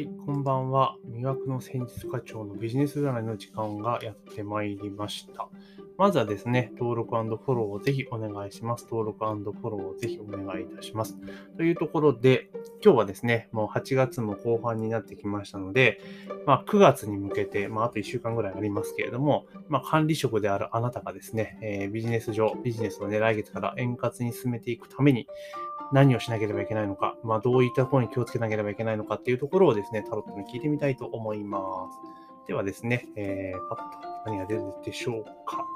[0.00, 0.96] はい、こんばんは。
[1.10, 5.50] 魅惑の戦術課長のビジネス占いの時間がやってまいりました。
[6.00, 8.86] まずはですね、登録フォローをぜひお願いします。
[8.90, 11.18] 登録フォローをぜひお願いいたします。
[11.58, 12.48] というところで、
[12.82, 16.00] 今日はですね、もう8月も後半になってきましたので、
[16.46, 25.28] まあ、9月に向けて、まあ、あと1週間ぐらいありますけれども、まあ、管理職であるあなたがですね、えービジネス上、ビジネスをね、来月から円滑に進めていくために、
[25.92, 32.20] 何をしなければいけないのか、まあ、どういったところに気をつけなければいけないのかっていうところをですね、タロットに聞いてみたいと思います。
[32.46, 35.69] ではですね、えー、パッと何が出るでしょうか。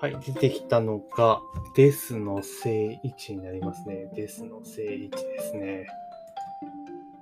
[0.00, 1.40] はい、出てきたのが、
[1.76, 4.10] デスの正位置になりますね。
[4.14, 5.86] デスの正位置ですね。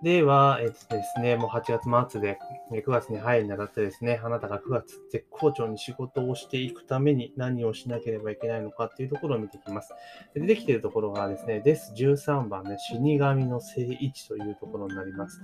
[0.03, 2.37] では、えっとですね、もう8月末で
[2.73, 9.95] 9月に入るにあたってですね、あなたが9月絶好調に仕事をしていくために何をしなければいけないのかっていうところを見ていきます。
[10.35, 15.41] で出てきているところがですね、デス13番ね、死神の正位置というところになります。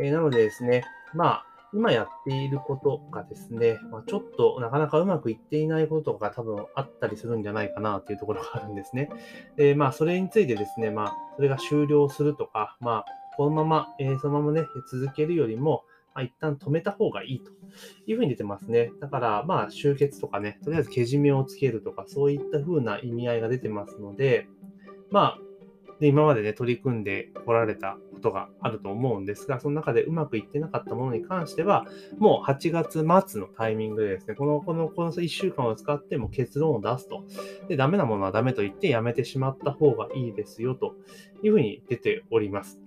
[0.00, 9.10] えーなのでですね、まあ、今やっていることがですね、まあ、ちょっとなかなかうまくいっていないこととかが多分あったりするんじゃないかなというところがあるんですね。
[9.56, 13.04] で、まあ、それについてですね、まあ、それが終了するとか、まあ、
[13.36, 17.50] このまま、えーそのままね、続けるよりも、まあ、一旦止めた方がいいと
[18.06, 18.92] いうふうに出てますね。
[19.00, 24.46] だから、まあ、終結とかね、とりあえずけじめをつけるとか、そういった風な意味合いが出てますので、
[25.10, 25.38] まあ、
[26.00, 31.86] で今までね、取り組んでこられたことがあると思うんですが、その中でうまくいってなかったものに関しては、
[32.18, 37.24] もう8月末のタイミングでですね、この、この、この1週間を使っても結論を出すと。
[37.68, 40.94] で、ダメなものはダメと言ってやめてしまった方がいいですよ、と
[41.42, 42.80] いうふうに出ております。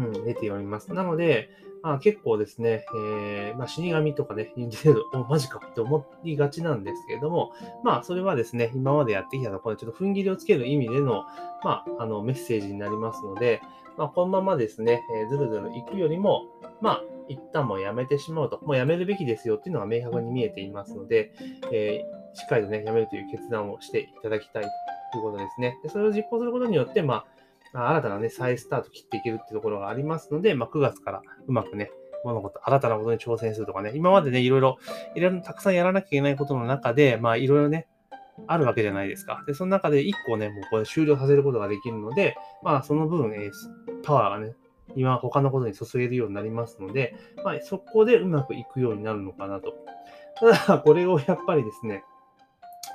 [0.00, 0.92] うん、出ております。
[0.92, 1.50] なので、
[1.82, 7.52] まあ、結構ですね、えーまあ、死神とかね、言ってると、お、マジかって思いがちなんですけれども、
[7.84, 11.24] まあ、それはですね、今までやってきたところで、ちょっと踏ん切りをつける意味での、
[11.64, 13.62] まあ、あの、メッセージになりますので、
[13.96, 16.46] まあ、このままですね、えーずるずる行くよりも、
[16.80, 21.32] まあ、一旦もうやめてしまうと、もうやめるべきですよっていうのが明白に見えていますので、
[21.72, 25.78] えーしっかりとね、やめるという決断をしていただきたいということですね。
[25.82, 27.39] でそれを実行することによって、まあ
[27.72, 31.90] 新たなね、再スタート切っていけるっていうところがありますので、まあ、9月からうまくね、
[32.24, 34.78] 物事、新たなことに挑戦するとかね、今までね、いろいろ、
[35.14, 37.88] いろいろたくさんやらなきゃいけないことの中で、まあ、いろいろね、
[38.46, 39.42] あるわけじゃないですか。
[39.46, 43.50] で、その中で1個ね、もうこれ終了させることができるので、まあ、その分、えー
[44.02, 44.54] パワーがね、
[44.96, 47.14] 今他のことに注げるようになりますので、
[47.44, 49.74] まあ、そこでうまくいくようになるのかなと。
[50.36, 52.02] ただ、これをやっぱりですね、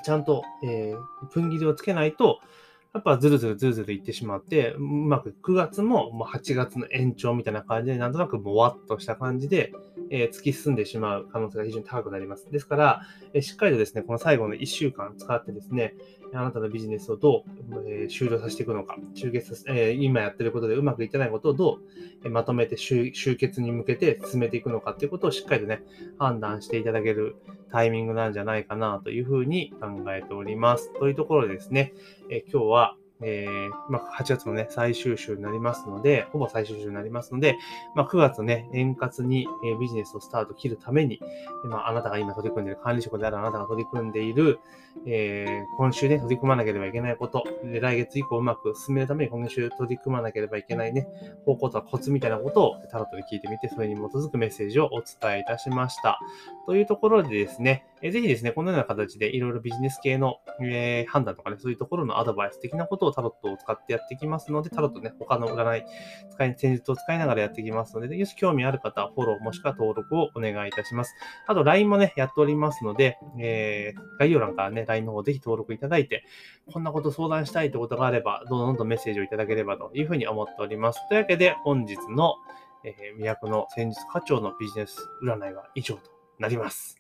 [0.03, 2.39] ちゃんと、えー、踏ん切りをつけないと、
[2.95, 9.73] やっぱずるずるずるずるいってしまって、うまく9月ももう8月の延長みたいな感じで、なんとなくもわっとした感じで、
[10.09, 12.49] えー突き進んでしまう可能性が非常に高くなります。
[12.49, 13.01] ですから、
[13.33, 15.93] えーしっかりとですね、この最後の1週間使ってですね、
[16.33, 21.79] あなたのビジネスをどう、えー終了させていくのか、終結させ、えー今やってることでうまくいってないことをどう、
[22.23, 25.81] えまとめて終終結に向けて進めていくのかっていうことをしっかりとね、
[26.17, 27.35] 判断していただける
[27.75, 30.97] タイミングなんじゃないかなというふうに考えております。
[30.97, 31.91] というところでですね、
[32.29, 37.57] え今日は、えーまあ、8月のね、最終週になりますので、ほぼ最終週になりますので、
[37.95, 41.19] まあ、9月ね、円滑に、えービジネスをスタート切るために、
[41.65, 44.59] まあ、あなたが今取り組んでいる管理職であるあなたが取り組んでいる、
[45.05, 51.07] えー今週ね、取り組まなければいけないこと、で来月以降うまく進めるために今週取り組まなければいけないね、
[51.45, 56.19] 方向とかコツみたいなことをタロットで聞いてみて、それに基づくメッセージをお伝えいたしました。
[56.65, 65.85] というところでですね、えーぜひですね、このような形でいろいろビジネス系の、えー判断とかね、そういうところのアドバイス的なことをタロットを使ってやっていきますので、タロットね、他の占い、
[66.31, 71.13] 使い、戦術を使いながらやっていきますので、もし興味ある方はフォローもしくは登録をお願いいたします。
[71.47, 76.23] あと、LINE もね、やっておりますので、えー概要欄からね、LINE の方ぜひ登録いただいて、
[76.71, 81.07] こんなこと相談したいってことがあれば、どんどんどんどんメッセージをいただければというふうに思っております。
[81.09, 82.35] というわけで、本日の、
[82.83, 86.97] えー、都の戦術課長のビジネス占いは以上となります。